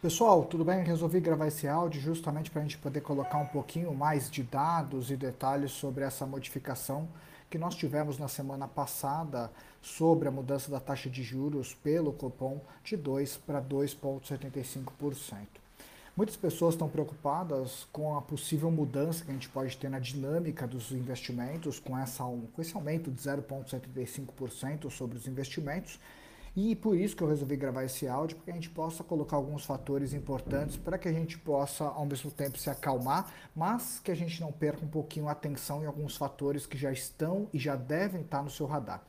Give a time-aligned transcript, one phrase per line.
[0.00, 0.84] Pessoal, tudo bem?
[0.84, 5.10] Resolvi gravar esse áudio justamente para a gente poder colocar um pouquinho mais de dados
[5.10, 7.08] e detalhes sobre essa modificação
[7.50, 9.50] que nós tivemos na semana passada
[9.82, 15.36] sobre a mudança da taxa de juros pelo Copom de 2 para 2,75%.
[16.16, 20.64] Muitas pessoas estão preocupadas com a possível mudança que a gente pode ter na dinâmica
[20.64, 25.98] dos investimentos com, essa, com esse aumento de 0,75% sobre os investimentos
[26.60, 29.36] e por isso que eu resolvi gravar esse áudio, para que a gente possa colocar
[29.36, 34.10] alguns fatores importantes para que a gente possa, ao mesmo tempo, se acalmar, mas que
[34.10, 37.58] a gente não perca um pouquinho a atenção em alguns fatores que já estão e
[37.60, 39.00] já devem estar no seu radar.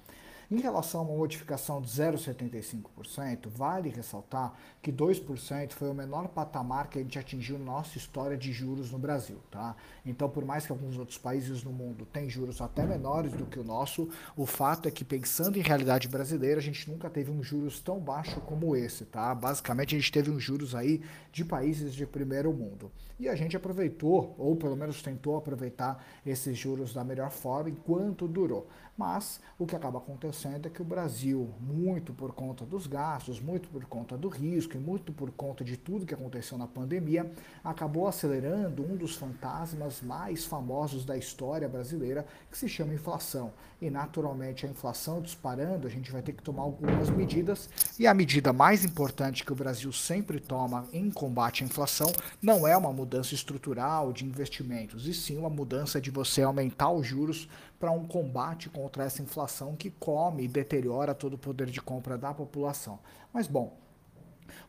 [0.51, 6.89] Em relação a uma modificação de 0,75%, vale ressaltar que 2% foi o menor patamar
[6.89, 9.37] que a gente atingiu na nossa história de juros no Brasil.
[9.51, 9.75] Tá?
[10.03, 13.59] Então, por mais que alguns outros países no mundo tenham juros até menores do que
[13.59, 17.43] o nosso, o fato é que, pensando em realidade brasileira, a gente nunca teve um
[17.43, 19.05] juros tão baixo como esse.
[19.05, 19.35] Tá?
[19.35, 22.91] Basicamente, a gente teve uns juros aí de países de primeiro mundo.
[23.19, 28.27] E a gente aproveitou, ou pelo menos tentou aproveitar esses juros da melhor forma enquanto
[28.27, 28.67] durou.
[28.97, 33.67] Mas o que acaba acontecendo é que o Brasil, muito por conta dos gastos, muito
[33.69, 37.29] por conta do risco e muito por conta de tudo que aconteceu na pandemia,
[37.63, 43.51] acabou acelerando um dos fantasmas mais famosos da história brasileira, que se chama inflação.
[43.81, 48.13] E naturalmente a inflação disparando, a gente vai ter que tomar algumas medidas, e a
[48.13, 52.91] medida mais importante que o Brasil sempre toma em combate à inflação não é uma
[52.91, 57.47] mudança estrutural de investimentos, e sim uma mudança de você aumentar os juros
[57.79, 62.17] para um combate contra essa inflação que come e deteriora todo o poder de compra
[62.17, 62.99] da população.
[63.33, 63.77] Mas bom,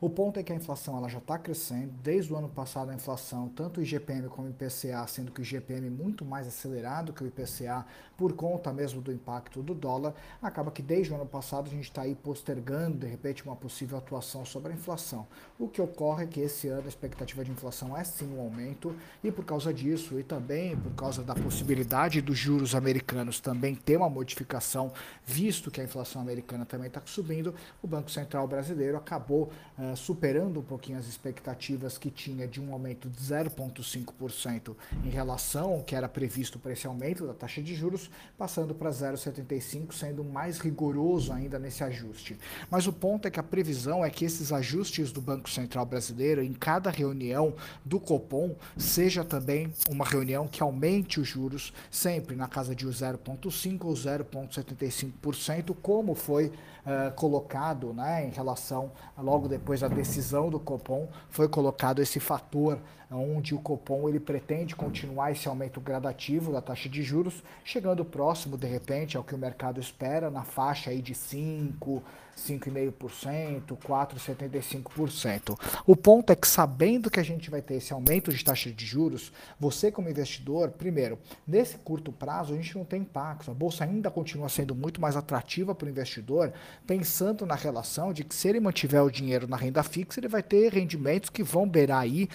[0.00, 1.92] o ponto é que a inflação ela já está crescendo.
[2.02, 5.42] Desde o ano passado, a inflação, tanto o IGPM como o IPCA, sendo que o
[5.42, 7.84] IGPM é muito mais acelerado que o IPCA,
[8.16, 11.84] por conta mesmo do impacto do dólar, acaba que desde o ano passado a gente
[11.84, 15.26] está aí postergando, de repente, uma possível atuação sobre a inflação.
[15.58, 18.94] O que ocorre é que esse ano a expectativa de inflação é sim um aumento,
[19.22, 23.96] e por causa disso, e também por causa da possibilidade dos juros americanos também ter
[23.96, 24.92] uma modificação,
[25.24, 30.60] visto que a inflação americana também está subindo, o Banco Central brasileiro acabou uh, superando
[30.60, 35.96] um pouquinho as expectativas que tinha de um aumento de 0,5% em relação ao que
[35.96, 41.32] era previsto para esse aumento da taxa de juros, passando para 0,75%, sendo mais rigoroso
[41.32, 42.38] ainda nesse ajuste.
[42.70, 46.42] Mas o ponto é que a previsão é que esses ajustes do Banco Central Brasileiro,
[46.42, 47.54] em cada reunião
[47.84, 53.84] do Copom, seja também uma reunião que aumente os juros sempre na casa de 0,5%
[53.84, 61.08] ou 0,75%, como foi uh, colocado né, em relação, logo depois da decisão do Copom,
[61.28, 66.88] foi colocado esse fator onde o Copom ele pretende continuar esse aumento gradativo da taxa
[66.88, 71.14] de juros, chegando próximo, de repente, ao que o mercado espera, na faixa aí de
[71.14, 72.02] 5%,
[72.40, 75.58] 5,5%, 4,75%.
[75.86, 78.86] O ponto é que sabendo que a gente vai ter esse aumento de taxa de
[78.86, 83.50] juros, você como investidor, primeiro, nesse curto prazo a gente não tem impacto.
[83.50, 86.52] A bolsa ainda continua sendo muito mais atrativa para o investidor,
[86.86, 90.42] pensando na relação de que se ele mantiver o dinheiro na renda fixa, ele vai
[90.42, 92.28] ter rendimentos que vão beirar aí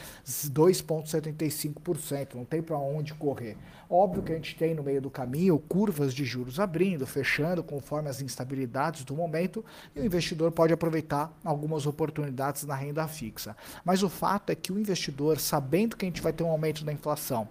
[0.66, 2.36] 2,75%.
[2.36, 3.58] Não tem para onde correr.
[3.90, 8.10] Óbvio que a gente tem no meio do caminho curvas de juros abrindo, fechando, conforme
[8.10, 9.64] as instabilidades do momento,
[9.96, 13.56] e o investidor pode aproveitar algumas oportunidades na renda fixa.
[13.84, 16.84] Mas o fato é que o investidor, sabendo que a gente vai ter um aumento
[16.84, 17.48] da inflação,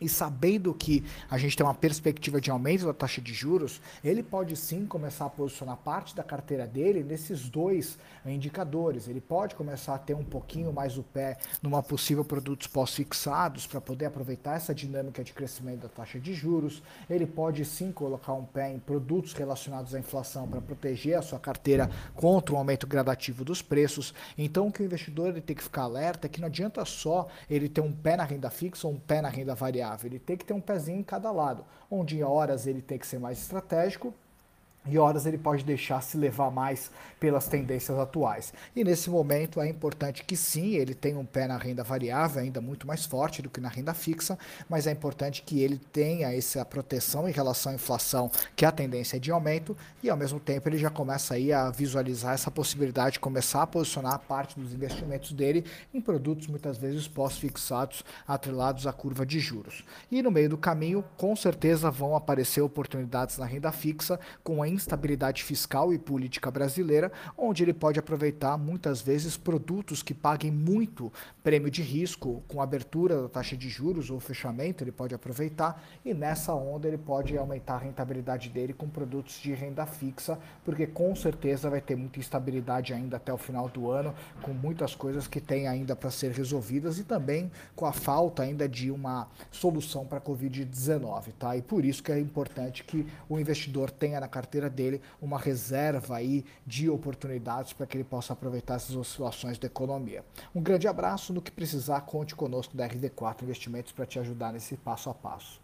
[0.00, 4.22] e sabendo que a gente tem uma perspectiva de aumento da taxa de juros, ele
[4.22, 9.08] pode sim começar a posicionar parte da carteira dele nesses dois indicadores.
[9.08, 13.80] Ele pode começar a ter um pouquinho mais o pé numa possível produtos pós-fixados para
[13.80, 16.82] poder aproveitar essa dinâmica de crescimento da taxa de juros.
[17.08, 21.38] Ele pode sim colocar um pé em produtos relacionados à inflação para proteger a sua
[21.38, 24.14] carteira contra o aumento gradativo dos preços.
[24.36, 27.26] Então, o que o investidor ele tem que ficar alerta é que não adianta só
[27.48, 30.08] ele ter um pé na renda fixa ou um pé na renda variável variável.
[30.08, 33.06] Ele tem que ter um pezinho em cada lado, onde em horas ele tem que
[33.06, 34.14] ser mais estratégico
[34.88, 36.90] e horas ele pode deixar se levar mais
[37.20, 38.52] pelas tendências atuais.
[38.74, 42.60] E nesse momento é importante que sim, ele tenha um pé na renda variável, ainda
[42.60, 44.38] muito mais forte do que na renda fixa,
[44.68, 48.72] mas é importante que ele tenha essa proteção em relação à inflação, que é a
[48.72, 52.50] tendência é de aumento, e ao mesmo tempo ele já começa aí a visualizar essa
[52.50, 58.86] possibilidade de começar a posicionar parte dos investimentos dele em produtos muitas vezes pós-fixados, atrelados
[58.86, 59.84] à curva de juros.
[60.10, 64.68] E no meio do caminho, com certeza vão aparecer oportunidades na renda fixa com a
[64.78, 71.12] instabilidade fiscal e política brasileira, onde ele pode aproveitar muitas vezes produtos que paguem muito
[71.42, 76.14] prêmio de risco, com abertura da taxa de juros ou fechamento, ele pode aproveitar e
[76.14, 81.14] nessa onda ele pode aumentar a rentabilidade dele com produtos de renda fixa, porque com
[81.14, 85.40] certeza vai ter muita instabilidade ainda até o final do ano, com muitas coisas que
[85.40, 90.18] tem ainda para ser resolvidas e também com a falta ainda de uma solução para
[90.18, 91.56] a Covid-19, tá?
[91.56, 96.16] E por isso que é importante que o investidor tenha na carteira dele uma reserva
[96.16, 100.24] aí de oportunidades para que ele possa aproveitar essas oscilações da economia.
[100.54, 104.76] Um grande abraço, no que precisar, conte conosco da RD4 Investimentos para te ajudar nesse
[104.76, 105.60] passo a passo.